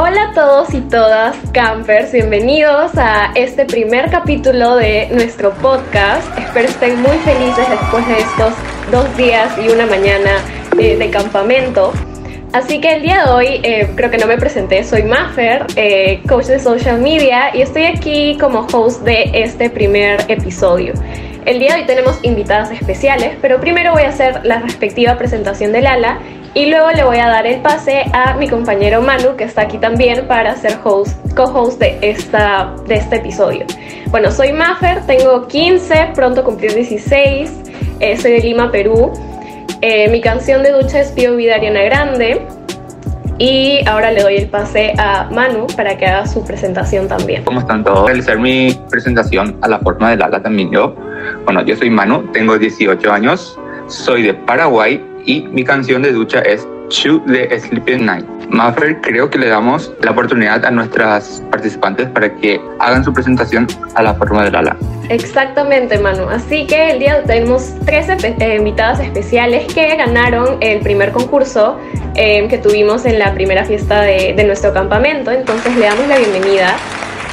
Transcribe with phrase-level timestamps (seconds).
[0.00, 6.24] Hola a todos y todas, campers, bienvenidos a este primer capítulo de nuestro podcast.
[6.38, 8.54] Espero estén muy felices después de estos
[8.92, 10.30] dos días y una mañana
[10.78, 11.92] eh, de campamento.
[12.52, 16.22] Así que el día de hoy eh, creo que no me presenté, soy Maffer, eh,
[16.28, 20.92] coach de social media y estoy aquí como host de este primer episodio.
[21.44, 25.72] El día de hoy tenemos invitadas especiales, pero primero voy a hacer la respectiva presentación
[25.72, 26.20] de Lala
[26.58, 29.78] y luego le voy a dar el pase a mi compañero Manu, que está aquí
[29.78, 33.64] también para ser host, co-host de, de este episodio.
[34.06, 37.52] Bueno, soy Maffer, tengo 15, pronto cumplir 16,
[38.00, 39.12] eh, soy de Lima, Perú.
[39.82, 42.44] Eh, mi canción de ducha es Pío Vida Grande.
[43.38, 47.44] Y ahora le doy el pase a Manu para que haga su presentación también.
[47.44, 48.04] ¿Cómo están todos?
[48.08, 50.96] Realizar mi presentación a la forma de Lala también yo.
[51.44, 53.56] Bueno, yo soy Manu, tengo 18 años,
[53.86, 58.24] soy de Paraguay y mi canción de ducha es Shoot the Sleeping Night.
[58.48, 63.66] Maffer, creo que le damos la oportunidad a nuestras participantes para que hagan su presentación
[63.94, 64.76] a la forma de Lala.
[65.10, 66.30] Exactamente, Manu.
[66.30, 71.12] Así que el día de hoy tenemos tres eh, invitadas especiales que ganaron el primer
[71.12, 71.78] concurso
[72.14, 75.30] eh, que tuvimos en la primera fiesta de, de nuestro campamento.
[75.30, 76.74] Entonces le damos la bienvenida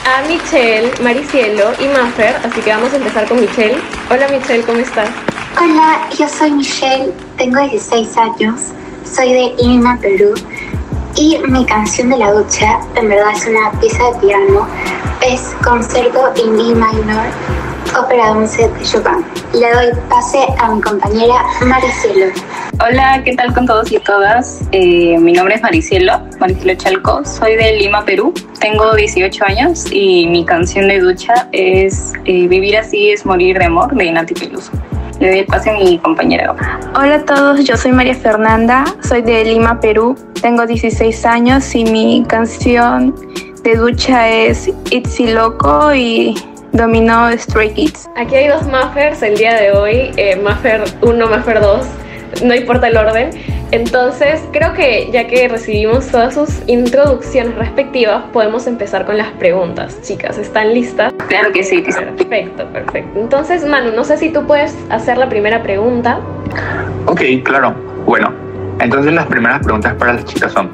[0.05, 2.35] a Michelle, Maricielo y Maffer.
[2.43, 3.77] Así que vamos a empezar con Michelle.
[4.11, 5.09] Hola Michelle, ¿cómo estás?
[5.57, 8.61] Hola, yo soy Michelle, tengo 16 años,
[9.03, 10.33] soy de Lima, Perú
[11.16, 14.67] y mi canción de la ducha en verdad es una pieza de piano,
[15.25, 17.25] es Concerto en Mi Minor,
[17.97, 19.25] ópera 11 de Chopin.
[19.53, 22.33] Le doy pase a mi compañera Maricielo.
[22.86, 24.61] Hola, ¿qué tal con todos y todas?
[24.72, 30.28] Eh, mi nombre es Maricielo, Maricielo Chalco, soy de Lima, Perú, tengo 18 años y
[30.28, 34.72] mi canción de ducha es eh, Vivir así es morir de amor de Nati Peluso.
[35.19, 36.55] Le doy el pase a mi compañera.
[36.95, 41.85] Hola a todos, yo soy María Fernanda, soy de Lima, Perú, tengo 16 años y
[41.85, 43.16] mi canción
[43.63, 46.35] de ducha es Itzy Loco y
[46.73, 48.09] dominó Stray Kids.
[48.17, 51.88] Aquí hay dos Maffers el día de hoy, eh, Maffer 1, Maffer 2,
[52.44, 53.29] no importa el orden.
[53.71, 60.01] Entonces, creo que ya que recibimos todas sus introducciones respectivas, podemos empezar con las preguntas.
[60.01, 61.13] Chicas, ¿están listas?
[61.27, 61.81] Claro que sí.
[61.81, 63.19] Perfecto, perfecto.
[63.19, 66.19] Entonces, Manu, no sé si tú puedes hacer la primera pregunta.
[67.07, 67.75] Ok, claro.
[68.05, 68.31] Bueno,
[68.79, 70.69] entonces las primeras preguntas para las chicas son,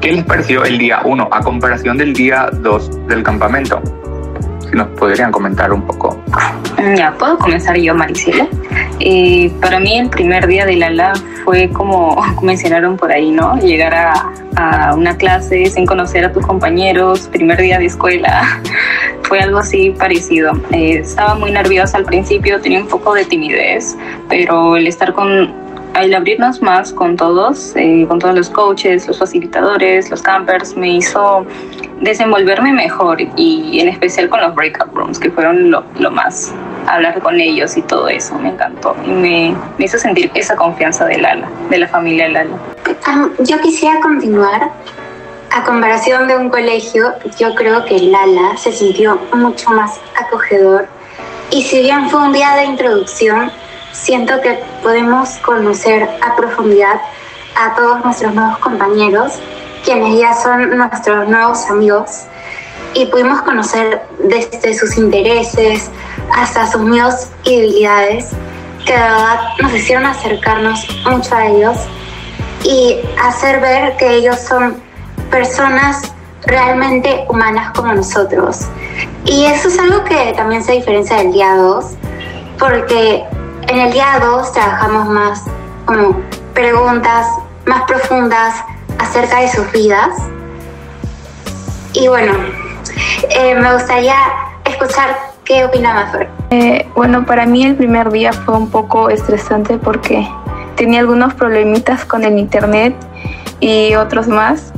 [0.00, 3.80] ¿qué les pareció el día 1 a comparación del día 2 del campamento?
[4.60, 6.22] Si nos podrían comentar un poco.
[6.96, 8.46] Ya, ¿puedo comenzar yo, Maricela?
[9.00, 11.12] Eh, para mí el primer día de Lala
[11.44, 13.56] fue como mencionaron por ahí, ¿no?
[13.58, 18.60] Llegar a, a, una clase sin conocer a tus compañeros, primer día de escuela,
[19.22, 20.52] fue algo así parecido.
[20.72, 23.96] Eh, estaba muy nerviosa al principio, tenía un poco de timidez,
[24.28, 25.63] pero el estar con
[25.94, 30.96] al abrirnos más con todos, eh, con todos los coaches, los facilitadores, los campers, me
[30.96, 31.46] hizo
[32.00, 36.52] desenvolverme mejor y en especial con los breakout rooms, que fueron lo, lo más,
[36.86, 41.06] hablar con ellos y todo eso, me encantó y me, me hizo sentir esa confianza
[41.06, 42.56] de Lala, de la familia Lala.
[43.08, 44.70] Um, yo quisiera continuar.
[45.56, 50.88] A comparación de un colegio, yo creo que Lala se sintió mucho más acogedor
[51.52, 53.52] y si bien fue un día de introducción,
[53.94, 57.00] siento que podemos conocer a profundidad
[57.56, 59.34] a todos nuestros nuevos compañeros,
[59.84, 62.24] quienes ya son nuestros nuevos amigos,
[62.94, 65.90] y pudimos conocer desde sus intereses
[66.36, 68.30] hasta sus miedos y debilidades,
[68.84, 71.76] que de verdad nos hicieron acercarnos mucho a ellos
[72.62, 74.76] y hacer ver que ellos son
[75.30, 76.12] personas
[76.46, 78.66] realmente humanas como nosotros.
[79.24, 81.84] Y eso es algo que también se diferencia del día 2,
[82.58, 83.24] porque
[83.68, 85.42] en el día 2 trabajamos más
[85.84, 86.16] como
[86.54, 87.26] preguntas
[87.66, 88.62] más profundas
[88.98, 90.10] acerca de sus vidas.
[91.92, 92.32] Y bueno,
[93.30, 94.16] eh, me gustaría
[94.64, 96.12] escuchar qué opina.
[96.50, 100.28] Eh, bueno, para mí el primer día fue un poco estresante porque
[100.76, 102.94] tenía algunos problemitas con el internet
[103.60, 104.72] y otros más,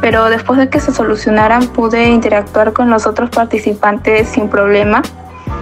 [0.00, 5.02] pero después de que se solucionaran pude interactuar con los otros participantes sin problema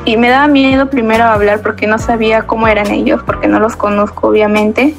[0.04, 3.76] y me daba miedo primero hablar porque no sabía cómo eran ellos, porque no los
[3.76, 4.94] conozco obviamente.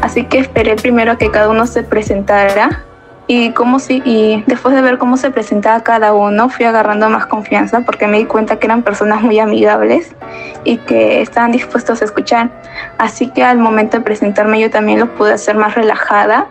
[0.00, 2.84] Así que esperé primero a que cada uno se presentara
[3.26, 7.26] y, cómo si, y después de ver cómo se presentaba cada uno, fui agarrando más
[7.26, 10.14] confianza porque me di cuenta que eran personas muy amigables
[10.62, 12.50] y que estaban dispuestos a escuchar.
[12.98, 16.46] Así que al momento de presentarme yo también lo pude hacer más relajada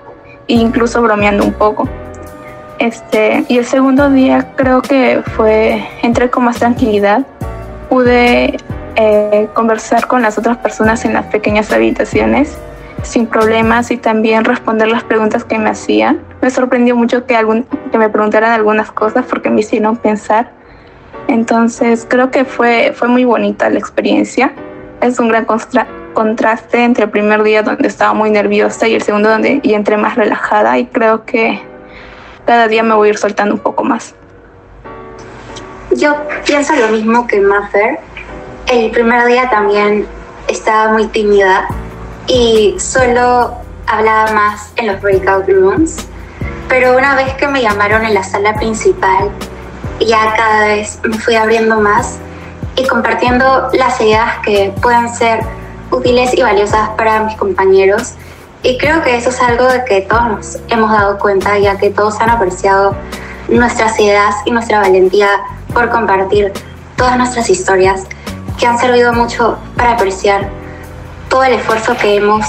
[0.47, 1.87] e incluso bromeando un poco.
[2.79, 7.25] Este, y el segundo día creo que fue, entré con más tranquilidad
[7.93, 8.57] pude
[8.95, 12.57] eh, conversar con las otras personas en las pequeñas habitaciones
[13.03, 16.19] sin problemas y también responder las preguntas que me hacían.
[16.41, 20.49] me sorprendió mucho que, algún, que me preguntaran algunas cosas porque me hicieron pensar.
[21.27, 24.51] Entonces creo que fue, fue muy bonita la experiencia.
[24.99, 25.45] Es un gran
[26.15, 29.97] contraste entre el primer día donde estaba muy nerviosa y el segundo donde y entré
[29.97, 31.61] más relajada y creo que
[32.47, 34.15] cada día me voy a ir soltando un poco más.
[35.95, 37.99] Yo pienso lo mismo que Maffer.
[38.67, 40.07] El primer día también
[40.47, 41.67] estaba muy tímida
[42.25, 43.53] y solo
[43.85, 45.97] hablaba más en los breakout rooms.
[46.67, 49.29] Pero una vez que me llamaron en la sala principal,
[49.99, 52.17] ya cada vez me fui abriendo más
[52.75, 55.41] y compartiendo las ideas que pueden ser
[55.91, 58.13] útiles y valiosas para mis compañeros.
[58.63, 61.91] Y creo que eso es algo de que todos nos hemos dado cuenta, ya que
[61.91, 62.95] todos han apreciado
[63.47, 65.29] nuestras ideas y nuestra valentía
[65.73, 66.51] por compartir
[66.95, 68.03] todas nuestras historias
[68.59, 70.49] que han servido mucho para apreciar
[71.29, 72.45] todo el esfuerzo que hemos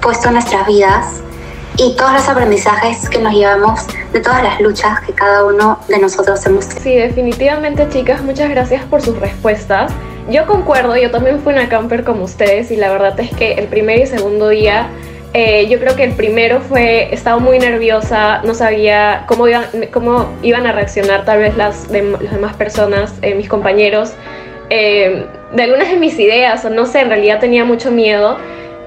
[0.00, 1.20] puesto en nuestras vidas
[1.76, 5.98] y todos los aprendizajes que nos llevamos de todas las luchas que cada uno de
[5.98, 6.82] nosotros hemos tenido.
[6.82, 9.92] Sí, definitivamente chicas, muchas gracias por sus respuestas.
[10.28, 13.66] Yo concuerdo, yo también fui una camper como ustedes y la verdad es que el
[13.66, 14.88] primer y segundo día
[15.40, 20.36] eh, yo creo que el primero fue, estaba muy nerviosa, no sabía cómo iban, cómo
[20.42, 24.14] iban a reaccionar tal vez las, las demás personas, eh, mis compañeros,
[24.68, 28.36] eh, de algunas de mis ideas, o no sé, en realidad tenía mucho miedo.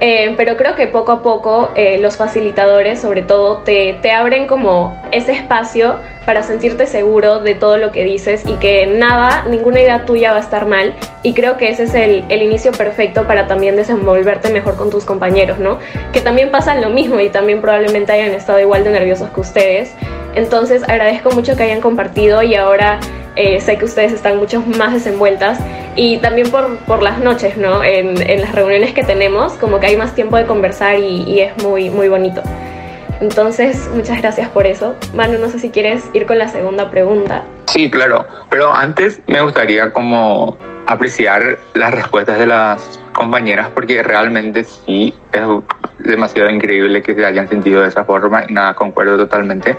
[0.03, 4.47] Eh, pero creo que poco a poco eh, los facilitadores, sobre todo, te, te, abren
[4.47, 9.79] como ese espacio para sentirte seguro de todo lo que dices y que nada, ninguna
[9.79, 10.95] idea tuya va a estar mal.
[11.21, 15.05] Y creo que ese es el, el inicio perfecto para también desenvolverte mejor con tus
[15.05, 15.77] compañeros, ¿no?
[16.11, 19.93] Que también pasan lo mismo y también probablemente hayan estado igual de nerviosos que ustedes.
[20.35, 22.99] Entonces agradezco mucho que hayan compartido y ahora
[23.35, 25.59] eh, sé que ustedes están mucho más desenvueltas
[25.95, 27.83] y también por, por las noches, ¿no?
[27.83, 31.39] En, en, las reuniones que tenemos, como que hay más tiempo de conversar y, y,
[31.41, 32.41] es muy, muy bonito.
[33.19, 34.95] Entonces, muchas gracias por eso.
[35.13, 37.43] Manu, no sé si quieres ir con la segunda pregunta.
[37.67, 40.57] Sí, claro, pero antes me gustaría como
[40.87, 45.41] apreciar las respuestas de las compañeras porque realmente sí es
[45.99, 49.77] demasiado increíble que se hayan sentido de esa forma y nada, concuerdo totalmente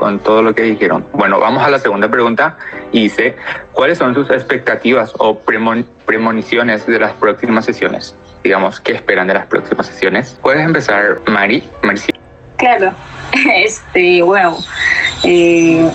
[0.00, 1.06] con todo lo que dijeron.
[1.12, 2.56] Bueno, vamos a la segunda pregunta
[2.90, 3.36] dice,
[3.72, 8.16] ¿cuáles son sus expectativas o premon premoniciones de las próximas sesiones?
[8.42, 10.38] Digamos, ¿qué esperan de las próximas sesiones?
[10.40, 12.14] Puedes empezar, Mari, Marcia.
[12.56, 12.94] Claro,
[13.54, 14.56] este, wow.
[15.24, 15.90] Eh,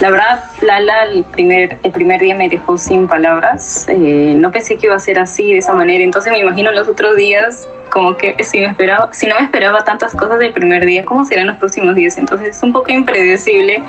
[0.00, 3.86] la verdad, Lala el primer, el primer día me dejó sin palabras.
[3.88, 6.02] Eh, no pensé que iba a ser así, de esa manera.
[6.02, 9.84] Entonces me imagino los otros días como que si, me esperaba, si no me esperaba
[9.84, 12.16] tantas cosas del primer día, ¿cómo serán los próximos días?
[12.16, 13.82] Entonces es un poco impredecible,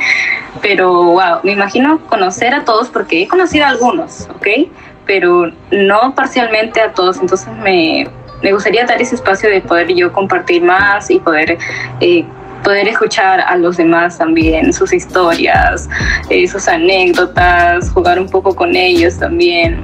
[0.62, 4.70] pero wow, me imagino conocer a todos porque he conocido a algunos, ¿ok?
[5.06, 8.10] Pero no parcialmente a todos, entonces me,
[8.42, 11.58] me gustaría dar ese espacio de poder yo compartir más y poder...
[12.02, 12.26] Eh,
[12.64, 15.90] poder escuchar a los demás también, sus historias,
[16.30, 19.84] eh, sus anécdotas, jugar un poco con ellos también.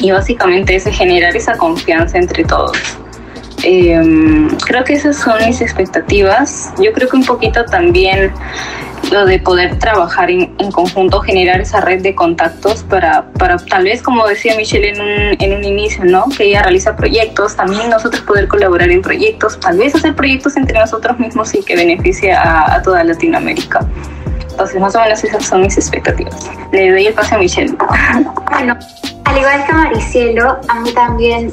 [0.00, 2.78] Y básicamente es generar esa confianza entre todos.
[3.62, 6.72] Eh, creo que esas son mis expectativas.
[6.78, 8.32] Yo creo que un poquito también
[9.10, 13.84] lo de poder trabajar en, en, conjunto, generar esa red de contactos para, para tal
[13.84, 16.26] vez, como decía Michelle en un, en un inicio, ¿no?
[16.36, 20.78] que ella realiza proyectos, también nosotros poder colaborar en proyectos, tal vez hacer proyectos entre
[20.78, 23.80] nosotros mismos y que beneficie a, a toda Latinoamérica.
[24.50, 26.50] Entonces, más o menos esas son mis expectativas.
[26.70, 27.74] Le doy el pase a Michelle.
[28.50, 28.76] Bueno,
[29.24, 31.50] al igual que Maricielo, a mí también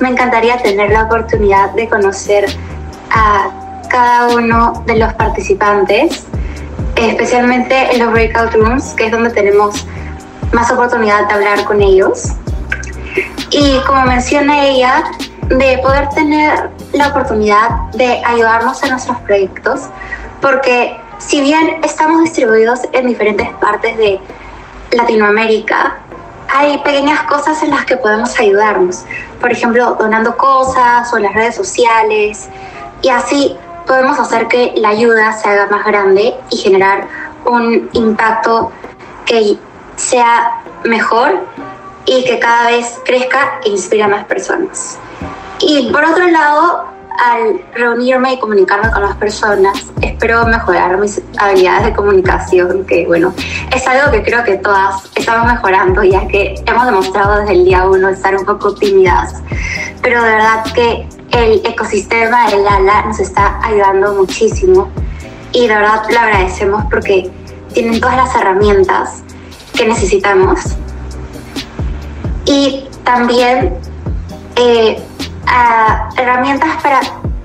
[0.00, 2.46] me encantaría tener la oportunidad de conocer
[3.10, 3.50] a
[3.88, 6.24] cada uno de los participantes,
[6.96, 9.86] especialmente en los breakout rooms, que es donde tenemos
[10.52, 12.32] más oportunidad de hablar con ellos.
[13.50, 15.04] Y como menciona ella,
[15.48, 19.88] de poder tener la oportunidad de ayudarnos en nuestros proyectos,
[20.42, 24.20] porque si bien estamos distribuidos en diferentes partes de
[24.92, 25.96] Latinoamérica,
[26.54, 29.04] hay pequeñas cosas en las que podemos ayudarnos.
[29.40, 32.48] Por ejemplo, donando cosas o en las redes sociales.
[33.02, 37.06] Y así podemos hacer que la ayuda se haga más grande y generar
[37.44, 38.70] un impacto
[39.24, 39.56] que
[39.96, 41.40] sea mejor
[42.06, 44.98] y que cada vez crezca e inspire a más personas.
[45.60, 46.84] Y por otro lado,
[47.18, 53.34] al reunirme y comunicarme con las personas, espero mejorar mis habilidades de comunicación, que bueno,
[53.74, 57.86] es algo que creo que todas estamos mejorando, ya que hemos demostrado desde el día
[57.86, 59.34] uno estar un poco tímidas,
[60.00, 64.88] pero de verdad que el ecosistema del ALA nos está ayudando muchísimo.
[65.52, 67.30] Y de verdad lo agradecemos porque
[67.74, 69.22] tienen todas las herramientas
[69.76, 70.60] que necesitamos.
[72.46, 73.76] Y también
[74.56, 74.98] eh,
[75.46, 77.00] a herramientas para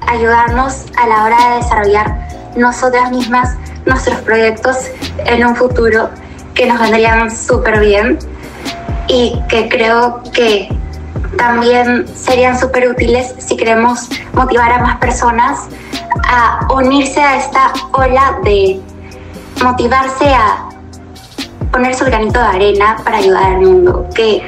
[0.07, 4.77] ayudarnos a la hora de desarrollar nosotras mismas nuestros proyectos
[5.25, 6.09] en un futuro
[6.53, 8.19] que nos vendrían súper bien
[9.07, 10.69] y que creo que
[11.37, 15.67] también serían súper útiles si queremos motivar a más personas
[16.27, 18.79] a unirse a esta ola de
[19.63, 20.69] motivarse a
[21.71, 24.43] poner su granito de arena para ayudar al mundo, que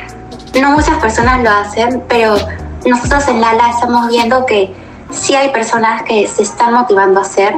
[0.62, 2.38] no muchas personas lo hacen, pero
[2.85, 4.74] nosotros en Lala estamos viendo que
[5.12, 7.55] sí hay personas que se están motivando a hacer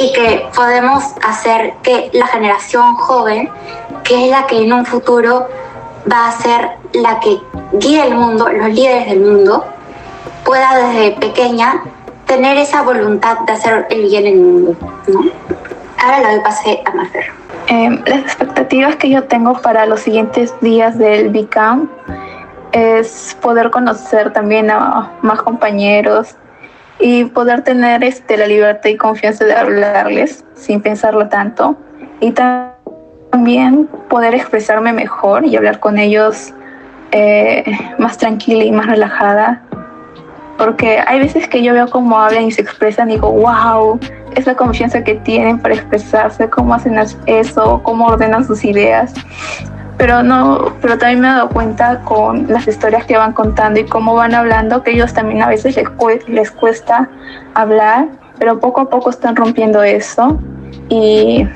[0.00, 3.50] y que podemos hacer que la generación joven,
[4.04, 5.48] que es la que en un futuro
[6.10, 7.40] va a ser la que
[7.72, 9.64] guíe el mundo, los líderes del mundo,
[10.44, 11.82] pueda desde pequeña
[12.26, 14.76] tener esa voluntad de hacer el bien en el mundo.
[15.08, 15.20] ¿no?
[15.98, 17.26] Ahora lo doy pase a Mafer.
[17.66, 21.88] Eh, las expectativas que yo tengo para los siguientes días del BICAM
[22.72, 26.36] es poder conocer también a más compañeros
[27.00, 31.76] y poder tener este, la libertad y confianza de hablarles sin pensarlo tanto
[32.20, 36.52] y también poder expresarme mejor y hablar con ellos
[37.12, 37.64] eh,
[37.98, 39.62] más tranquila y más relajada
[40.58, 43.98] porque hay veces que yo veo cómo hablan y se expresan y digo, wow,
[44.34, 49.14] es la confianza que tienen para expresarse, cómo hacen eso, cómo ordenan sus ideas.
[49.98, 53.84] Pero no, pero también me he dado cuenta con las historias que van contando y
[53.84, 57.08] cómo van hablando, que ellos también a veces les, les cuesta
[57.54, 60.38] hablar, pero poco a poco están rompiendo eso
[60.88, 61.46] y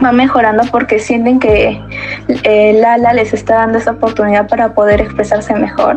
[0.00, 1.80] van mejorando porque sienten que
[2.28, 5.96] eh, Lala les está dando esa oportunidad para poder expresarse mejor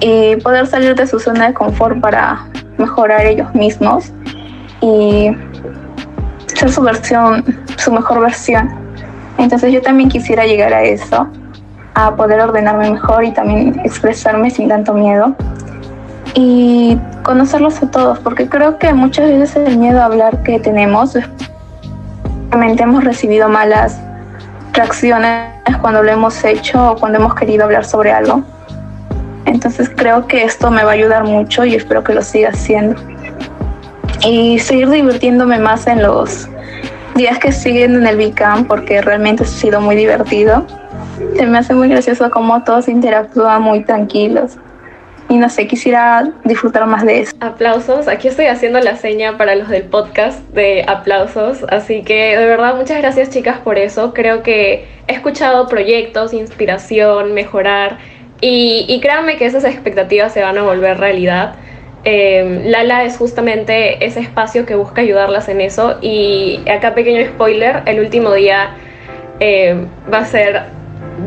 [0.00, 2.46] y poder salir de su zona de confort para
[2.76, 4.12] mejorar ellos mismos
[4.80, 5.30] y
[6.46, 7.44] ser su versión,
[7.76, 8.87] su mejor versión.
[9.38, 11.28] Entonces yo también quisiera llegar a eso,
[11.94, 15.34] a poder ordenarme mejor y también expresarme sin tanto miedo
[16.34, 21.16] y conocerlos a todos, porque creo que muchas veces el miedo a hablar que tenemos,
[22.50, 24.00] realmente hemos recibido malas
[24.72, 28.42] reacciones cuando lo hemos hecho o cuando hemos querido hablar sobre algo.
[29.46, 33.00] Entonces creo que esto me va a ayudar mucho y espero que lo siga haciendo
[34.24, 36.48] y seguir divirtiéndome más en los
[37.18, 40.64] días que siguen en el BICAM porque realmente ha sido muy divertido.
[41.36, 44.56] Se me hace muy gracioso cómo todos interactúan muy tranquilos.
[45.28, 47.36] Y no sé, quisiera disfrutar más de eso.
[47.40, 48.08] Aplausos.
[48.08, 51.66] Aquí estoy haciendo la seña para los del podcast de aplausos.
[51.68, 54.14] Así que de verdad muchas gracias chicas por eso.
[54.14, 57.98] Creo que he escuchado proyectos, inspiración, mejorar.
[58.40, 61.56] Y, y créanme que esas expectativas se van a volver realidad.
[62.04, 67.82] Eh, Lala es justamente ese espacio que busca ayudarlas en eso y acá pequeño spoiler,
[67.86, 68.70] el último día
[69.40, 70.62] eh, va a ser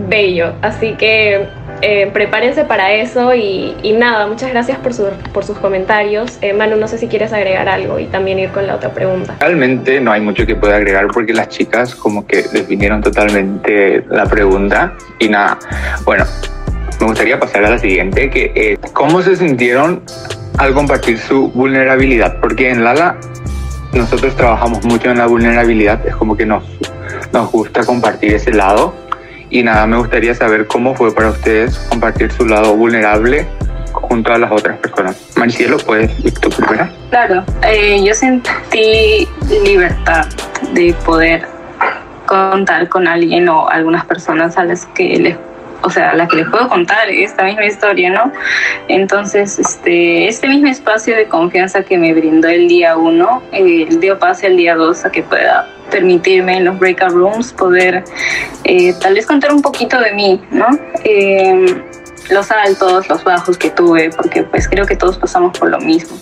[0.07, 1.45] bello, así que
[1.81, 4.93] eh, prepárense para eso y, nada, muchas gracias por,
[5.33, 6.39] por sus comentarios.
[6.55, 9.35] Manu, no sé si quieres agregar algo y también ir con la otra pregunta.
[9.39, 14.25] Realmente no hay mucho que pueda agregar porque las chicas como que definieron totalmente la
[14.25, 15.59] pregunta y nada,
[16.05, 16.23] bueno,
[16.99, 20.03] me gustaría pasar a la siguiente, que ¿cómo se sintieron
[20.57, 23.17] al compartir su vulnerabilidad, porque en Lala
[23.93, 26.63] nosotros trabajamos mucho en la vulnerabilidad, es como que nos,
[27.33, 28.93] nos gusta compartir ese lado
[29.49, 33.45] y nada, me gustaría saber cómo fue para ustedes compartir su lado vulnerable
[33.91, 35.17] junto a las otras personas.
[35.35, 36.89] Maricielo, ¿puedes ir tú primera?
[37.09, 39.27] Claro, eh, yo sentí
[39.65, 40.25] libertad
[40.73, 41.45] de poder
[42.25, 45.37] contar con alguien o algunas personas a las que les
[45.83, 48.31] o sea, la que les puedo contar esta misma historia, ¿no?
[48.87, 53.41] Entonces, este, este mismo espacio de confianza que me brindó el día uno,
[53.99, 58.03] dio pase al día dos a que pueda permitirme en los breakout rooms poder
[58.63, 60.67] eh, tal vez contar un poquito de mí, ¿no?
[61.03, 61.83] Eh,
[62.29, 66.17] los altos, los bajos que tuve, porque pues creo que todos pasamos por lo mismo.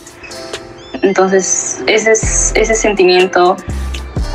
[1.01, 3.55] Entonces, ese, es, ese sentimiento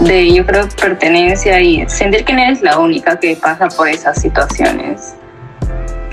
[0.01, 4.21] de yo creo pertenencia y sentir que no eres la única que pasa por esas
[4.21, 5.15] situaciones.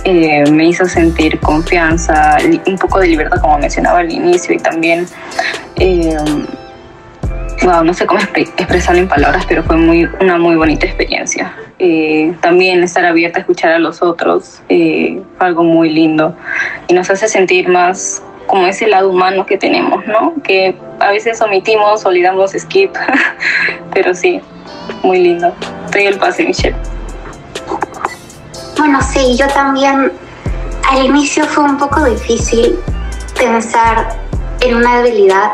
[0.04, 5.06] Eh, me hizo sentir confianza, un poco de libertad como mencionaba al inicio y también,
[5.75, 6.18] eh,
[7.84, 11.54] no sé cómo expresarlo en palabras, pero fue muy, una muy bonita experiencia.
[11.78, 16.36] Eh, también estar abierta a escuchar a los otros fue algo muy lindo
[16.88, 20.34] y nos hace sentir más como ese lado humano que tenemos, ¿no?
[20.43, 22.93] Que a veces omitimos, olvidamos skip,
[23.93, 24.41] pero sí,
[25.03, 25.55] muy lindo.
[25.86, 26.75] Estoy el pase, Michelle.
[28.77, 30.12] Bueno, sí, yo también
[30.89, 32.77] al inicio fue un poco difícil
[33.39, 34.17] pensar
[34.60, 35.51] en una debilidad,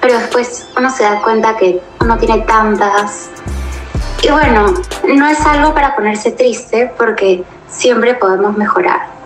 [0.00, 3.28] pero después uno se da cuenta que uno tiene tantas.
[4.22, 4.72] Y bueno,
[5.06, 9.21] no es algo para ponerse triste porque siempre podemos mejorar.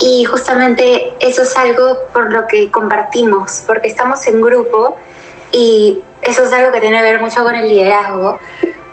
[0.00, 4.96] Y justamente eso es algo por lo que compartimos, porque estamos en grupo
[5.52, 8.38] y eso es algo que tiene que ver mucho con el liderazgo,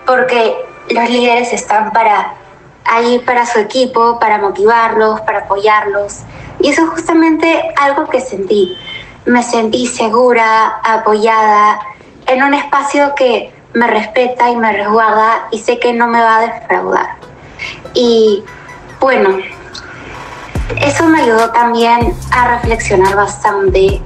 [0.06, 0.56] porque
[0.90, 2.34] los líderes están para
[2.86, 6.20] ahí para su equipo, para motivarlos, para apoyarlos.
[6.60, 8.78] Y eso es justamente algo que sentí.
[9.26, 11.80] Me sentí segura, apoyada,
[12.28, 16.38] en un espacio que me respeta y me resguarda y sé que no me va
[16.38, 17.08] a defraudar.
[17.94, 18.44] Y
[19.00, 19.38] bueno,
[20.80, 24.02] eso me ayudó también a reflexionar bastante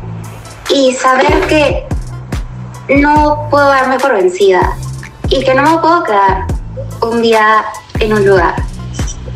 [0.70, 1.88] y saber que
[2.90, 4.74] no puedo darme por vencida
[5.30, 6.46] y que no me puedo quedar
[7.02, 7.66] un día
[8.00, 8.56] en un lugar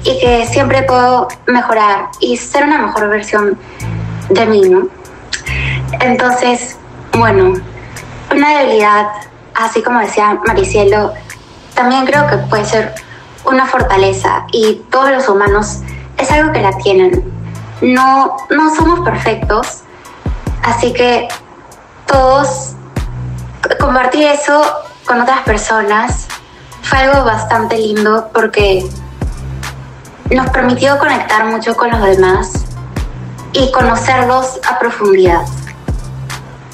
[0.03, 3.57] y que siempre puedo mejorar y ser una mejor versión
[4.29, 4.87] de mí, ¿no?
[5.99, 6.77] Entonces,
[7.17, 7.53] bueno,
[8.31, 9.07] una debilidad,
[9.55, 11.13] así como decía Maricielo,
[11.73, 12.93] también creo que puede ser
[13.45, 15.79] una fortaleza y todos los humanos
[16.29, 17.23] es algo que la tienen.
[17.81, 19.83] No, no somos perfectos,
[20.63, 21.27] así que
[22.05, 22.73] todos
[23.79, 24.61] compartir eso
[25.05, 26.27] con otras personas
[26.81, 28.85] fue algo bastante lindo porque
[30.29, 32.51] nos permitió conectar mucho con los demás
[33.53, 35.41] y conocerlos a profundidad.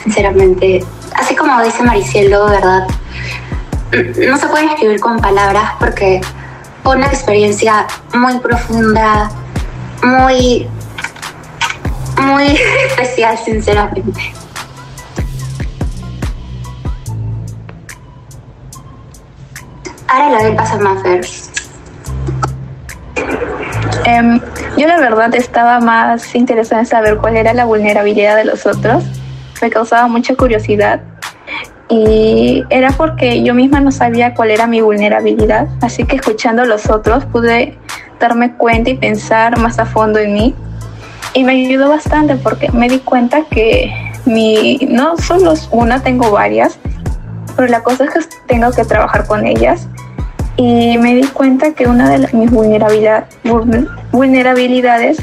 [0.03, 0.83] Sinceramente,
[1.15, 2.87] así como dice Maricielo, ¿verdad?
[4.27, 6.21] No se puede escribir con palabras porque
[6.83, 9.29] fue una experiencia muy profunda,
[10.05, 10.67] muy,
[12.21, 12.43] muy
[12.89, 14.33] especial, sinceramente.
[20.07, 21.25] Ahora le doy el paso a Maffer.
[24.05, 24.39] Em,
[24.77, 29.03] yo la verdad estaba más interesada en saber cuál era la vulnerabilidad de los otros.
[29.61, 31.01] Me causaba mucha curiosidad
[31.89, 35.67] y era porque yo misma no sabía cuál era mi vulnerabilidad.
[35.81, 37.77] Así que escuchando a los otros pude
[38.19, 40.55] darme cuenta y pensar más a fondo en mí.
[41.33, 43.93] Y me ayudó bastante porque me di cuenta que
[44.25, 46.79] mi, no solo una, tengo varias,
[47.55, 49.87] pero la cosa es que tengo que trabajar con ellas
[50.57, 53.25] y me di cuenta que una de mis vulnerabilidad,
[54.11, 55.17] vulnerabilidades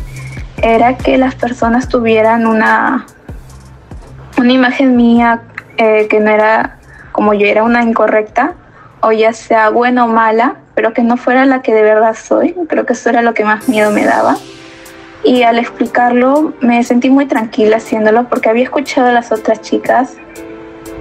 [0.63, 3.07] era que las personas tuvieran una,
[4.37, 5.43] una imagen mía
[5.79, 6.79] eh, que no era
[7.13, 8.55] como yo era una incorrecta,
[9.01, 12.55] o ya sea buena o mala, pero que no fuera la que de verdad soy.
[12.69, 14.37] Creo que eso era lo que más miedo me daba.
[15.25, 20.17] Y al explicarlo me sentí muy tranquila haciéndolo porque había escuchado a las otras chicas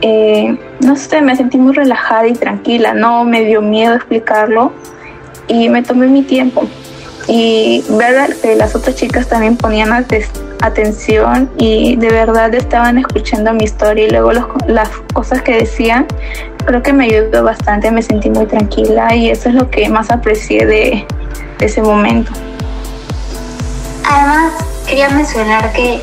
[0.02, 4.74] eh, no sé, me sentí muy relajada y tranquila, no me dio miedo explicarlo
[5.48, 6.68] y me tomé mi tiempo.
[7.28, 9.94] Y ver que las otras chicas también ponían
[10.62, 14.32] atención y de verdad estaban escuchando mi historia y luego
[14.66, 16.08] las cosas que decían,
[16.66, 20.10] creo que me ayudó bastante, me sentí muy tranquila y eso es lo que más
[20.10, 21.06] aprecié de,
[21.60, 22.32] ese momento.
[24.10, 24.54] Además,
[24.88, 26.02] quería mencionar que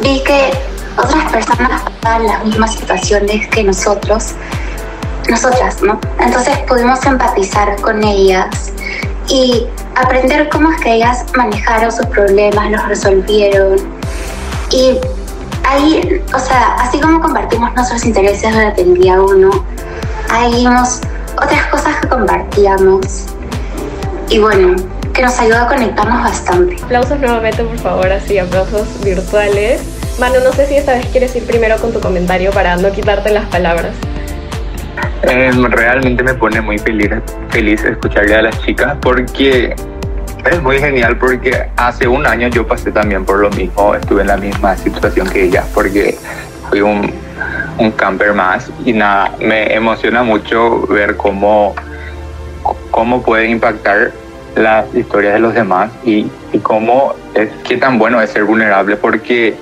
[0.00, 0.50] vi que
[0.96, 4.32] otras personas pasan las mismas situaciones que nosotros,
[5.28, 6.00] nosotras, ¿no?
[6.20, 8.72] Entonces pudimos empatizar con ellas
[9.28, 13.76] y aprender cómo es que ellas manejaron sus problemas, los resolvieron.
[14.70, 14.98] Y
[15.64, 19.50] ahí, o sea, así como compartimos nuestros intereses el día uno,
[20.30, 21.00] ahí vimos
[21.36, 23.26] otras cosas que compartíamos.
[24.28, 24.76] Y bueno,
[25.12, 26.76] que nos ayudó a conectarnos bastante.
[26.82, 29.82] Aplausos nuevamente, por favor, así, aplausos virtuales.
[30.18, 33.30] Manu, no sé si esta vez quieres ir primero con tu comentario para no quitarte
[33.30, 33.94] las palabras.
[35.22, 37.10] Em, realmente me pone muy feliz,
[37.50, 39.74] feliz escucharle a las chicas porque
[40.50, 44.28] es muy genial porque hace un año yo pasé también por lo mismo, estuve en
[44.28, 46.18] la misma situación que ella porque
[46.68, 47.12] fui un,
[47.78, 48.70] un camper más.
[48.84, 51.74] Y nada, me emociona mucho ver cómo,
[52.90, 54.12] cómo puede impactar
[54.56, 58.96] las historias de los demás y, y cómo es, qué tan bueno es ser vulnerable
[58.96, 59.56] porque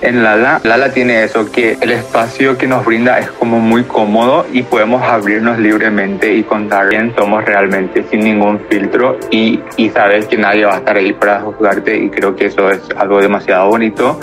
[0.00, 4.46] en Lala, Lala tiene eso, que el espacio que nos brinda es como muy cómodo
[4.52, 10.26] y podemos abrirnos libremente y contar quién somos realmente sin ningún filtro y, y sabes
[10.26, 13.68] que nadie va a estar ahí para juzgarte y creo que eso es algo demasiado
[13.68, 14.20] bonito.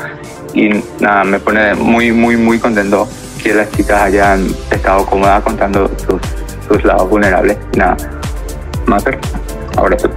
[0.53, 0.69] Y
[1.01, 3.05] nada, me pone muy, muy, muy contento
[3.45, 6.19] que las chicas hayan estado cómodas contando sus,
[6.67, 7.55] sus lados vulnerables.
[7.77, 7.95] Nada,
[8.88, 9.03] más
[9.77, 10.10] ahora tú.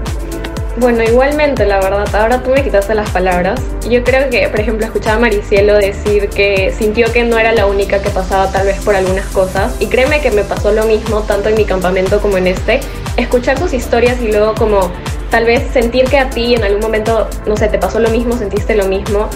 [0.79, 3.61] Bueno, igualmente, la verdad, ahora tú me quitaste las palabras.
[3.87, 7.67] Yo creo que, por ejemplo, escuchaba a Maricielo decir que sintió que no era la
[7.67, 9.77] única que pasaba tal vez por algunas cosas.
[9.79, 12.81] Y créeme que me pasó lo mismo, tanto en mi campamento como en este.
[13.19, 14.91] Escuchar tus historias y luego como
[15.31, 18.39] tal vez sentir que a ti en algún momento, no sé, te pasó lo mismo,
[18.39, 19.29] sentiste lo mismo.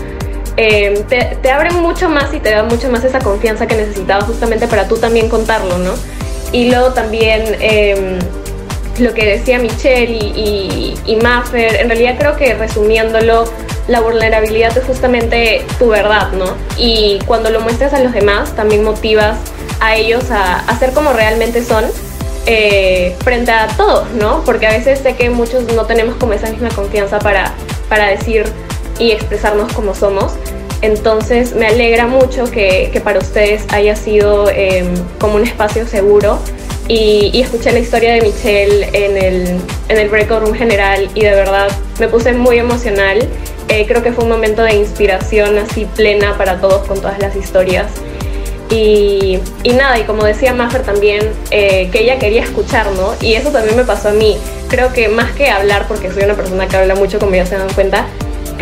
[0.57, 4.25] Eh, te, te abre mucho más y te da mucho más esa confianza que necesitabas
[4.25, 5.93] justamente para tú también contarlo, ¿no?
[6.53, 7.57] Y luego también...
[7.61, 8.19] Eh,
[8.99, 13.45] lo que decía Michelle y, y, Maffer, en realidad creo que resumiéndolo,
[13.89, 16.45] la vulnerabilidad es justamente tu verdad, ¿no?
[16.77, 19.39] Y cuando lo muestras a los demás, también motivas
[19.81, 21.85] a ellos a, a ser como realmente son
[22.47, 24.45] eh, frente a todos, ¿no?
[24.45, 27.53] Porque a veces sé que muchos no tenemos como esa misma confianza para,
[27.89, 28.45] para decir
[29.03, 30.35] y expresarnos como somos.
[30.81, 34.85] Entonces me alegra mucho que, que para ustedes haya sido eh,
[35.19, 36.39] como un espacio seguro
[36.89, 41.21] y, y, escuché la historia de Michelle en el, en el breakout room general y
[41.21, 41.69] de verdad
[42.01, 43.19] me puse muy emocional.
[43.69, 47.37] Eh, creo que fue un momento de inspiración así plena para todos con todas las
[47.37, 47.87] historias.
[48.69, 53.15] Y, y, nada, y como decía Mafer también, eh, que ella quería escuchar, ¿no?
[53.21, 54.37] Y eso también me pasó a mí.
[54.69, 57.57] Creo que más que hablar, porque soy una persona que habla mucho, como ya se
[57.57, 58.07] dan cuenta,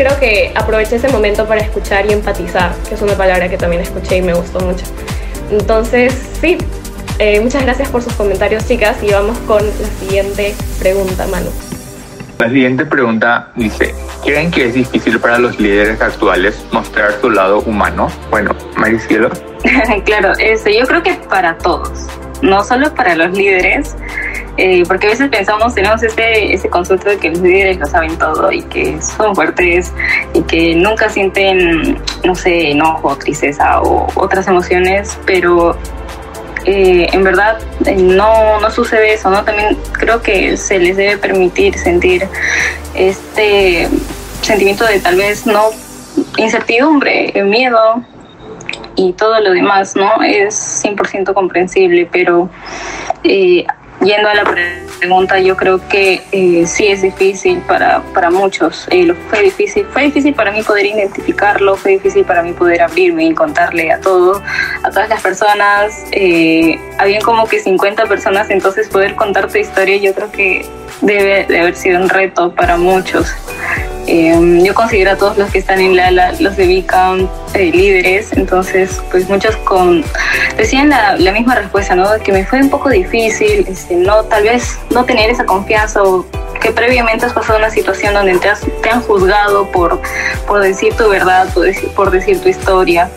[0.03, 3.81] creo que aproveché ese momento para escuchar y empatizar, que es una palabra que también
[3.83, 4.85] escuché y me gustó mucho.
[5.51, 6.57] Entonces, sí,
[7.19, 11.51] eh, muchas gracias por sus comentarios, chicas, y vamos con la siguiente pregunta, Manu.
[12.39, 17.59] La siguiente pregunta dice, ¿creen que es difícil para los líderes actuales mostrar su lado
[17.61, 18.07] humano?
[18.31, 19.29] Bueno, Maricielo.
[20.05, 21.91] claro, este, yo creo que para todos,
[22.41, 23.95] no solo para los líderes,
[24.57, 28.17] eh, porque a veces pensamos, tenemos ese, ese concepto de que los líderes lo saben
[28.17, 29.93] todo y que son fuertes
[30.33, 35.77] y que nunca sienten, no sé, enojo, tristeza o otras emociones, pero
[36.65, 39.43] eh, en verdad eh, no, no sucede eso, ¿no?
[39.43, 42.27] También creo que se les debe permitir sentir
[42.93, 43.87] este
[44.41, 45.69] sentimiento de tal vez no
[46.37, 48.03] incertidumbre, miedo
[49.01, 50.21] y todo lo demás, ¿no?
[50.21, 52.49] Es 100% comprensible, pero
[53.23, 53.65] eh,
[54.03, 54.43] yendo a la
[54.99, 58.87] pregunta, yo creo que eh, sí es difícil para, para muchos.
[58.91, 63.25] Eh, fue difícil, fue difícil para mí poder identificarlo, fue difícil para mí poder abrirme
[63.25, 64.41] y contarle a todos,
[64.83, 66.05] a todas las personas.
[66.11, 70.65] Eh, habían como que 50 personas, entonces poder contar tu historia, yo creo que
[71.01, 73.35] debe de haber sido un reto para muchos.
[74.07, 78.33] Eh, yo considero a todos los que están en Lala, los de Bicam, eh, líderes,
[78.33, 80.03] entonces pues muchos con
[80.57, 82.05] decían la, la, misma respuesta, ¿no?
[82.23, 86.25] Que me fue un poco difícil, este, no, tal vez no tener esa confianza o
[86.61, 89.99] que previamente has pasado una situación donde te, has, te han juzgado por,
[90.47, 91.47] por decir tu verdad,
[91.95, 93.09] por decir, tu historia.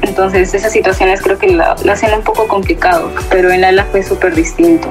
[0.00, 4.02] Entonces esas situaciones creo que la, la hacen un poco complicado, pero en Lala fue
[4.02, 4.88] súper distinto.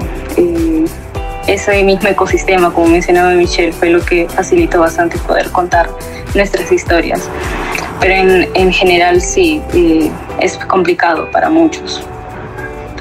[1.48, 5.90] Ese mismo ecosistema, como mencionaba Michelle, fue lo que facilitó bastante poder contar
[6.36, 7.30] nuestras historias.
[8.00, 12.04] Pero en, en general sí, eh, es complicado para muchos.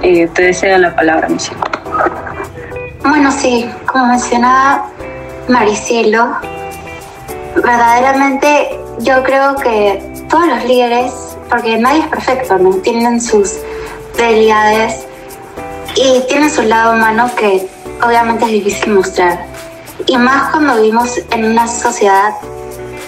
[0.03, 1.61] Eh, te deseo la palabra, Michelle.
[3.03, 4.87] Bueno, sí, como mencionaba
[5.49, 6.37] Maricielo,
[7.57, 11.13] verdaderamente yo creo que todos los líderes,
[11.49, 12.71] porque nadie es perfecto, ¿no?
[12.77, 13.57] Tienen sus
[14.17, 15.07] debilidades
[15.97, 17.67] y tienen su lado humano que
[18.05, 19.45] obviamente es difícil mostrar.
[20.07, 22.35] Y más cuando vivimos en una sociedad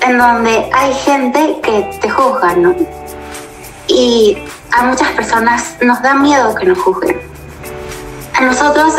[0.01, 2.75] en donde hay gente que te juzga, ¿no?
[3.87, 4.39] Y
[4.73, 7.32] a muchas personas nos da miedo que nos juzguen.
[8.41, 8.95] Nosotros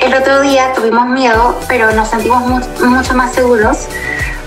[0.00, 2.42] el otro día tuvimos miedo, pero nos sentimos
[2.80, 3.86] mucho más seguros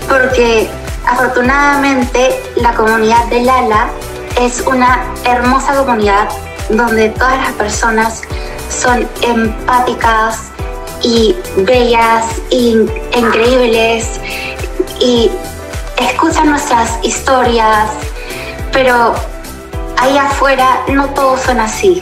[0.08, 0.68] porque
[1.06, 3.88] afortunadamente la comunidad de Lala
[4.40, 6.28] es una hermosa comunidad
[6.68, 8.22] donde todas las personas
[8.68, 10.52] son empáticas,
[11.02, 12.76] y bellas y
[13.16, 14.20] increíbles
[15.00, 15.30] y
[15.98, 17.88] escuchan nuestras historias,
[18.72, 19.14] pero
[19.98, 22.00] ahí afuera no todos son así.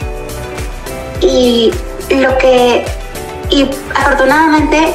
[1.21, 1.71] Y
[2.19, 2.85] lo que,
[3.49, 4.93] y afortunadamente,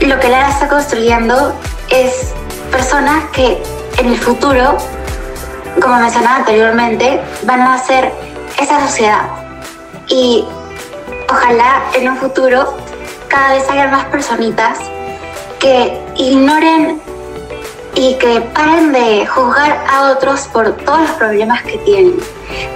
[0.00, 1.54] lo que Lara está construyendo
[1.90, 2.32] es
[2.70, 3.62] personas que
[3.98, 4.76] en el futuro,
[5.80, 8.12] como mencionaba anteriormente, van a hacer
[8.60, 9.22] esa sociedad.
[10.08, 10.44] Y
[11.28, 12.76] ojalá en un futuro
[13.28, 14.78] cada vez haya más personitas
[15.58, 17.00] que ignoren
[17.94, 22.16] y que paren de juzgar a otros por todos los problemas que tienen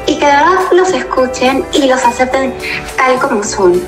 [0.06, 2.54] y que de verdad los escuchen y los acepten
[2.96, 3.82] tal como son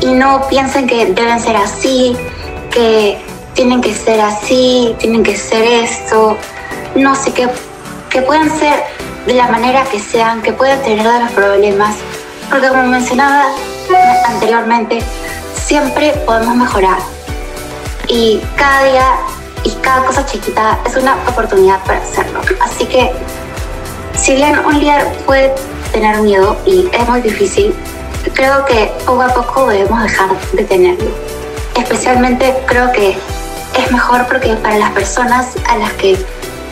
[0.00, 2.16] y no piensen que deben ser así,
[2.70, 3.18] que
[3.54, 6.36] tienen que ser así, tienen que ser esto,
[6.94, 7.48] no sé, que,
[8.08, 8.82] que puedan ser
[9.26, 11.96] de la manera que sean, que puedan tener los problemas,
[12.48, 13.46] porque como mencionaba
[14.26, 15.00] anteriormente,
[15.54, 16.98] siempre podemos mejorar.
[18.08, 19.06] Y cada día
[19.62, 22.40] y cada cosa chiquita es una oportunidad para hacerlo.
[22.60, 23.12] Así que,
[24.34, 25.52] bien un líder puede
[25.92, 27.74] tener miedo y es muy difícil,
[28.34, 31.10] creo que poco a poco debemos dejar de tenerlo.
[31.76, 33.16] Especialmente creo que
[33.74, 36.16] es mejor porque para las personas a las que,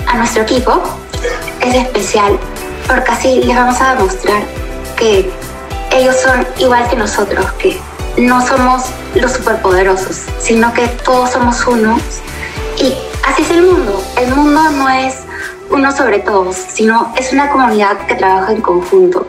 [0.07, 0.83] a nuestro equipo,
[1.61, 2.38] es especial,
[2.87, 4.42] porque así les vamos a demostrar
[4.97, 5.31] que
[5.92, 7.81] ellos son igual que nosotros, que
[8.18, 12.01] no somos los superpoderosos, sino que todos somos unos.
[12.77, 12.94] Y
[13.27, 14.03] así es el mundo.
[14.16, 15.14] El mundo no es
[15.70, 19.26] uno sobre todos, sino es una comunidad que trabaja en conjunto.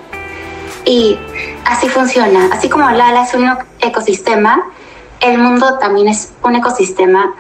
[0.86, 1.17] Y
[1.65, 2.49] así funciona.
[2.52, 3.49] Así como Lala es un
[3.80, 4.63] ecosistema,
[5.19, 7.34] el mundo también es un ecosistema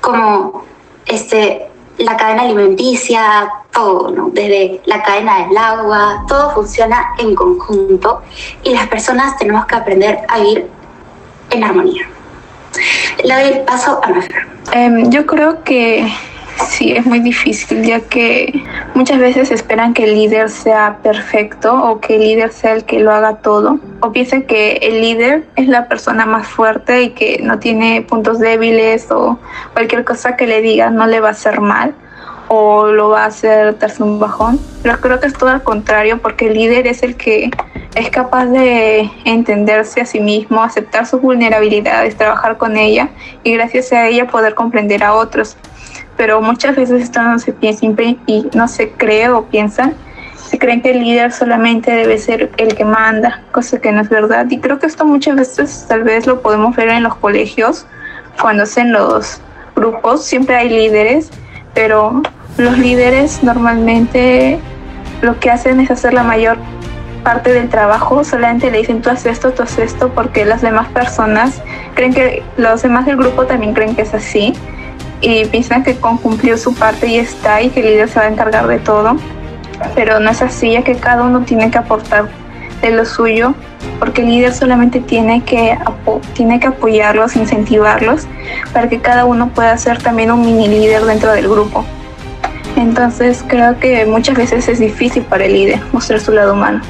[0.00, 0.64] como
[1.06, 8.22] este, la cadena alimenticia, todo, desde la cadena del agua, todo funciona en conjunto
[8.62, 10.70] y las personas tenemos que aprender a vivir
[11.50, 12.08] en armonía.
[13.24, 14.46] Le paso a Mafer.
[14.72, 16.12] Eh, yo creo que
[16.68, 18.62] sí, es muy difícil, ya que
[18.94, 23.00] muchas veces esperan que el líder sea perfecto o que el líder sea el que
[23.00, 27.40] lo haga todo, o piensan que el líder es la persona más fuerte y que
[27.42, 29.38] no tiene puntos débiles o
[29.72, 31.94] cualquier cosa que le diga no le va a hacer mal
[32.48, 34.60] o lo va a hacer darse un bajón.
[34.82, 37.50] Pero creo que es todo al contrario, porque el líder es el que
[37.94, 43.08] es capaz de entenderse a sí mismo, aceptar sus vulnerabilidades, trabajar con ella
[43.42, 45.56] y gracias a ella poder comprender a otros
[46.16, 49.94] pero muchas veces esto no se piensa y no se cree o piensan.
[50.36, 54.08] Se creen que el líder solamente debe ser el que manda, cosa que no es
[54.08, 54.46] verdad.
[54.50, 57.86] Y creo que esto muchas veces tal vez lo podemos ver en los colegios,
[58.40, 59.40] cuando hacen los
[59.74, 61.30] grupos, siempre hay líderes,
[61.74, 62.22] pero
[62.58, 64.58] los líderes normalmente
[65.22, 66.58] lo que hacen es hacer la mayor
[67.22, 70.88] parte del trabajo, solamente le dicen tú haces esto, tú haces esto, porque las demás
[70.88, 71.62] personas
[71.94, 74.54] creen que los demás del grupo también creen que es así
[75.22, 78.26] y piensan que con cumplió su parte y está y que el líder se va
[78.26, 79.16] a encargar de todo.
[79.94, 82.28] Pero no es así, ya que cada uno tiene que aportar
[82.82, 83.54] de lo suyo,
[83.98, 85.78] porque el líder solamente tiene que,
[86.34, 88.26] tiene que apoyarlos, incentivarlos,
[88.72, 91.84] para que cada uno pueda ser también un mini líder dentro del grupo.
[92.76, 96.80] Entonces creo que muchas veces es difícil para el líder mostrar su lado humano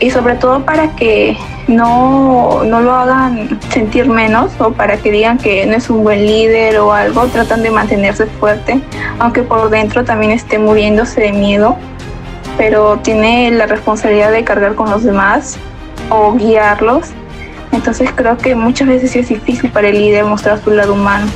[0.00, 1.36] y sobre todo para que
[1.68, 6.26] no, no lo hagan sentir menos o para que digan que no es un buen
[6.26, 8.80] líder o algo, tratan de mantenerse fuerte,
[9.18, 11.76] aunque por dentro también esté muriéndose de miedo,
[12.56, 15.58] pero tiene la responsabilidad de cargar con los demás
[16.10, 17.10] o guiarlos.
[17.70, 21.26] Entonces creo que muchas veces es difícil para el líder mostrar su lado humano.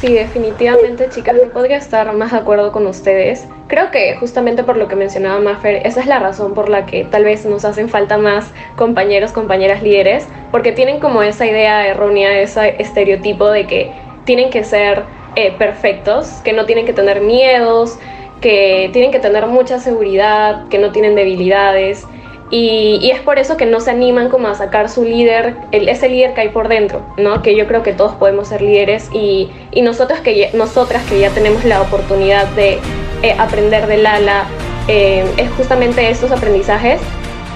[0.00, 3.46] Sí, definitivamente, chicas, no podría estar más de acuerdo con ustedes.
[3.72, 7.06] Creo que justamente por lo que mencionaba Maffer, esa es la razón por la que
[7.06, 12.38] tal vez nos hacen falta más compañeros, compañeras líderes, porque tienen como esa idea errónea,
[12.38, 13.90] ese estereotipo de que
[14.26, 15.04] tienen que ser
[15.36, 17.98] eh, perfectos, que no tienen que tener miedos,
[18.42, 22.06] que tienen que tener mucha seguridad, que no tienen debilidades.
[22.54, 26.10] Y, es por eso que no se animan como a sacar su líder, el, ese
[26.10, 27.40] líder que hay por dentro, ¿no?
[27.40, 31.30] Que yo creo que todos podemos ser líderes y, y nosotros que nosotras que ya
[31.30, 32.78] tenemos la oportunidad de
[33.22, 34.44] eh, aprender del ala,
[34.86, 37.00] eh, es justamente estos aprendizajes,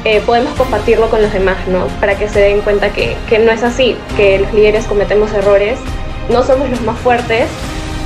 [0.05, 1.89] eh, podemos compartirlo con los demás, ¿no?
[2.01, 5.79] Para que se den cuenta que, que no es así, que los líderes cometemos errores,
[6.31, 7.49] no somos los más fuertes,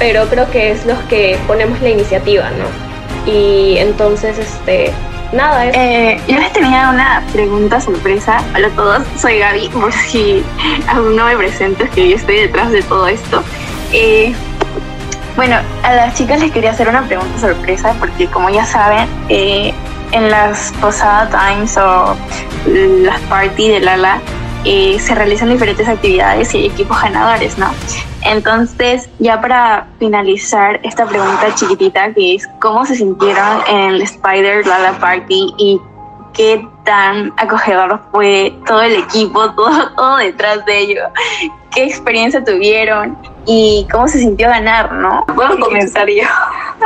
[0.00, 3.30] pero creo que es los que ponemos la iniciativa, ¿no?
[3.32, 4.90] Y entonces, este,
[5.32, 8.42] Nada, eh, yo les tenía una pregunta sorpresa.
[8.56, 10.44] Hola a todos, soy Gaby, por si
[10.88, 13.44] aún no me presento, es que yo estoy detrás de todo esto.
[13.92, 14.34] Eh,
[15.36, 19.72] bueno, a las chicas les quería hacer una pregunta sorpresa porque como ya saben, eh,
[20.10, 22.16] en las Posada Times o
[22.66, 24.20] las party de Lala
[24.64, 27.70] eh, se realizan diferentes actividades y hay equipos ganadores, ¿no?
[28.22, 34.66] Entonces, ya para finalizar esta pregunta chiquitita, que es cómo se sintieron en el Spider
[34.66, 35.80] Lala Party y
[36.34, 41.02] qué tan acogedor fue todo el equipo, todo, todo detrás de ello,
[41.74, 45.24] qué experiencia tuvieron y cómo se sintió ganar, ¿no?
[45.34, 46.24] Puedo comenzar yo.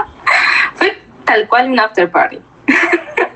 [0.75, 2.41] fue tal cual un after party.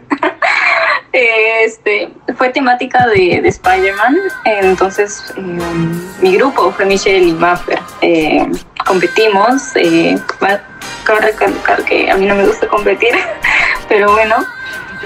[1.13, 5.59] Este, fue temática de, de Spider-Man, entonces eh,
[6.21, 7.81] mi grupo fue Michelle y Maffer.
[8.03, 8.47] Eh,
[8.87, 10.19] competimos, eh,
[11.05, 13.15] cabe recalcar que a mí no me gusta competir,
[13.89, 14.37] pero bueno,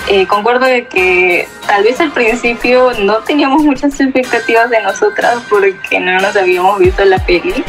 [0.09, 6.01] eh, concuerdo de que tal vez al principio no teníamos muchas expectativas de nosotras porque
[6.01, 7.65] no nos habíamos visto la peli,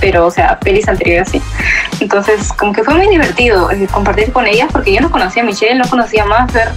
[0.00, 1.42] pero o sea, pelis anteriores sí.
[2.00, 5.46] Entonces, como que fue muy divertido eh, compartir con ellas porque yo no conocía a
[5.46, 6.68] Michelle, no conocía a Maffer.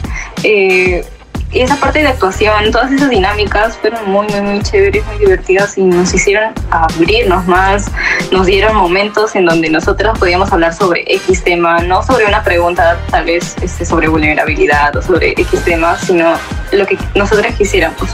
[0.43, 1.03] Eh,
[1.51, 5.77] y esa parte de actuación, todas esas dinámicas fueron muy, muy, muy chéveres, muy divertidas
[5.77, 7.89] y nos hicieron abrirnos más,
[8.31, 12.99] nos dieron momentos en donde nosotros podíamos hablar sobre X tema, no sobre una pregunta
[13.09, 16.33] tal vez este, sobre vulnerabilidad o sobre X tema, sino
[16.73, 18.09] lo que nosotras quisiéramos.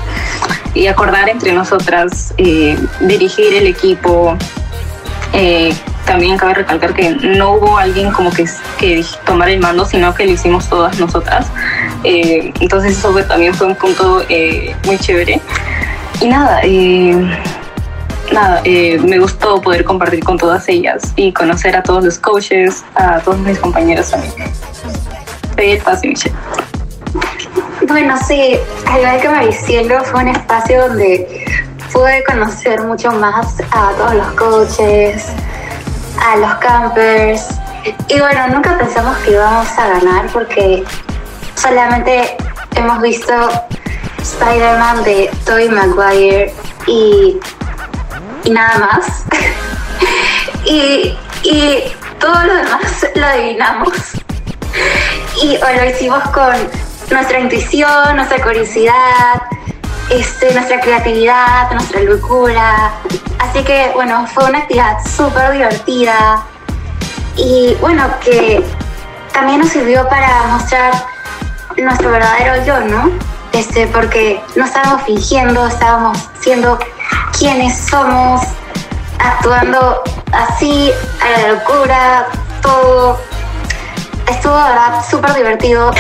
[0.76, 4.38] Y acordar entre nosotras, eh, dirigir el equipo,
[5.34, 5.74] eh,
[6.06, 8.46] también cabe recalcar que no hubo alguien como que,
[8.78, 11.48] que tomara el mando, sino que lo hicimos todas nosotras.
[12.04, 15.42] Eh, entonces eso también fue un punto eh, muy chévere.
[16.22, 17.16] Y nada, eh,
[18.32, 23.20] nada, me gustó poder compartir con todas ellas y conocer a todos los coaches, a
[23.20, 24.34] todos mis compañeros también.
[26.04, 26.36] Michelle.
[27.88, 28.56] Bueno, sí,
[28.88, 31.46] al igual que Maricielo, fue un espacio donde
[31.94, 35.28] pude conocer mucho más a todos los coaches,
[36.20, 37.48] a los campers.
[38.08, 40.84] Y bueno, nunca pensamos que íbamos a ganar porque
[41.56, 42.36] solamente
[42.76, 43.34] hemos visto
[44.20, 46.54] Spider-Man de Tobey Maguire
[46.88, 47.40] y,
[48.44, 49.24] y nada más.
[50.66, 51.84] y, y
[52.20, 53.94] todo lo demás lo adivinamos.
[55.44, 56.56] Y lo hicimos con
[57.12, 59.43] nuestra intuición, nuestra curiosidad,
[60.10, 62.92] este, nuestra creatividad, nuestra locura.
[63.40, 66.44] Así que bueno, fue una actividad súper divertida
[67.36, 68.64] y bueno, que
[69.34, 70.94] también nos sirvió para mostrar
[71.78, 73.12] nuestro verdadero yo, ¿no?
[73.52, 76.80] Este, porque no estábamos fingiendo, estábamos siendo
[77.38, 78.42] quienes somos,
[79.20, 82.28] actuando así, a la locura,
[82.62, 83.20] todo.
[84.28, 85.92] Estuvo, de verdad, súper divertido.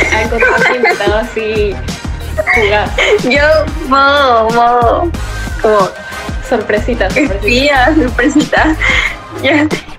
[3.29, 3.41] Yo,
[3.87, 5.11] modo, modo,
[5.61, 5.89] como
[6.47, 7.39] Sorpresita, sorpresita.
[7.39, 8.75] Tía, sorpresita.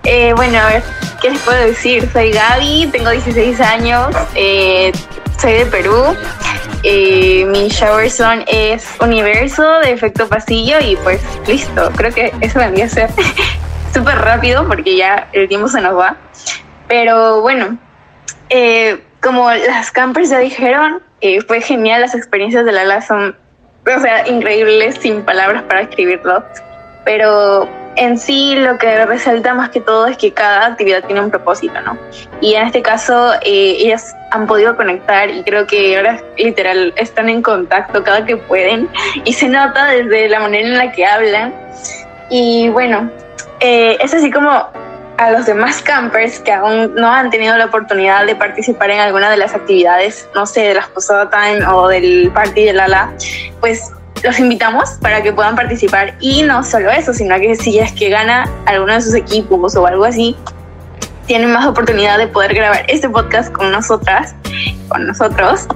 [0.04, 0.82] Eh, bueno, a ver,
[1.20, 2.08] ¿qué les puedo decir?
[2.12, 4.92] Soy Gaby, tengo 16 años, eh,
[5.40, 6.16] soy de Perú.
[6.82, 12.58] Eh, mi shower zone es universo de efecto pasillo y pues listo, creo que eso
[12.58, 13.08] vendría a ser
[13.94, 16.16] súper rápido porque ya el tiempo se nos va.
[16.86, 17.78] Pero bueno,
[18.50, 23.34] eh, como las campers ya dijeron, eh, fue genial, las experiencias de Lala son,
[23.86, 26.44] o sea, increíbles, sin palabras para escribirlo.
[27.06, 31.30] Pero en sí lo que resalta más que todo es que cada actividad tiene un
[31.30, 31.96] propósito, ¿no?
[32.42, 37.30] Y en este caso eh, ellas han podido conectar y creo que ahora literal están
[37.30, 38.90] en contacto cada que pueden
[39.24, 41.54] y se nota desde la manera en la que hablan.
[42.28, 43.10] Y bueno,
[43.60, 44.68] eh, es así como
[45.18, 49.30] a los demás campers que aún no han tenido la oportunidad de participar en alguna
[49.30, 53.12] de las actividades, no sé, de las Posada Time o del Party de Lala,
[53.60, 56.14] pues los invitamos para que puedan participar.
[56.20, 59.86] Y no solo eso, sino que si es que gana alguno de sus equipos o
[59.86, 60.36] algo así,
[61.26, 64.34] tienen más oportunidad de poder grabar este podcast con nosotras,
[64.88, 65.66] con nosotros,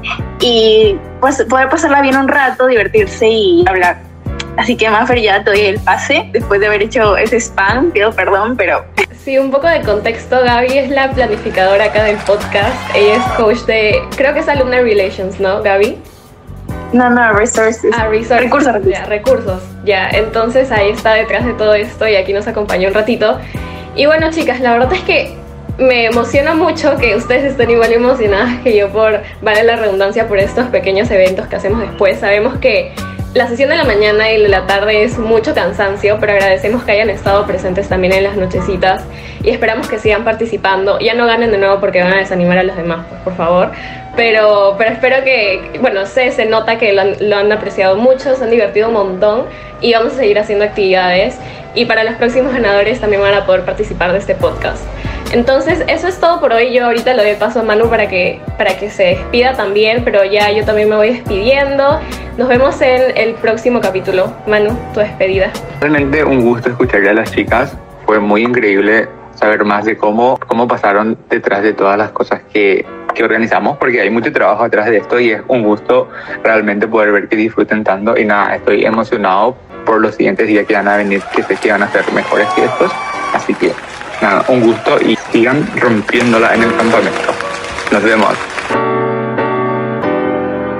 [0.40, 4.07] y pues poder pasarla bien un rato, divertirse y hablar.
[4.58, 8.12] Así que Maffer ya te doy el pase después de haber hecho ese spam, pido
[8.12, 8.84] perdón, pero
[9.24, 10.42] Sí, un poco de contexto.
[10.42, 12.74] Gaby es la planificadora acá del podcast.
[12.94, 15.98] Ella es coach de, creo que es Alumni Relations, ¿no, Gaby?
[16.92, 17.92] no, no, resources.
[17.96, 18.44] Ah, resources.
[18.44, 18.98] Recursos, recursos.
[19.00, 19.62] Ya, recursos.
[19.84, 23.38] Ya, entonces ahí está detrás de todo esto y aquí nos acompañó un ratito.
[23.94, 25.36] Y bueno, chicas, la verdad es que
[25.78, 30.38] me emociona mucho que ustedes estén igual emocionadas que yo por, vale la redundancia, por
[30.38, 32.18] estos pequeños eventos que hacemos después.
[32.18, 32.92] Sabemos que
[33.34, 36.92] la sesión de la mañana y de la tarde es mucho cansancio, pero agradecemos que
[36.92, 39.02] hayan estado presentes también en las nochecitas
[39.42, 40.98] y esperamos que sigan participando.
[40.98, 43.70] Ya no ganen de nuevo porque van a desanimar a los demás, pues, por favor.
[44.16, 48.34] Pero, pero espero que, bueno, sé, se nota que lo han, lo han apreciado mucho,
[48.34, 49.44] se han divertido un montón
[49.80, 51.36] y vamos a seguir haciendo actividades.
[51.74, 54.82] Y para los próximos ganadores también van a poder participar de este podcast.
[55.32, 56.72] Entonces, eso es todo por hoy.
[56.72, 60.24] Yo ahorita le doy paso a Manu para que, para que se despida también, pero
[60.24, 62.00] ya yo también me voy despidiendo.
[62.38, 64.32] Nos vemos en el próximo capítulo.
[64.46, 65.50] Manu, tu despedida.
[65.80, 67.76] Realmente un gusto escuchar a las chicas.
[68.06, 72.86] Fue muy increíble saber más de cómo, cómo pasaron detrás de todas las cosas que,
[73.14, 76.08] que organizamos, porque hay mucho trabajo detrás de esto y es un gusto
[76.42, 78.16] realmente poder ver que disfruten tanto.
[78.16, 81.70] Y nada, estoy emocionado por los siguientes días que van a venir, que sé que
[81.70, 82.90] van a ser mejores que estos.
[83.34, 83.72] Así que
[84.20, 87.34] nada, un gusto y sigan rompiéndola en el campamento.
[87.90, 88.57] Nos vemos.